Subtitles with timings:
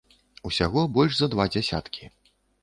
[0.49, 2.11] Усяго больш за два дзясяткі.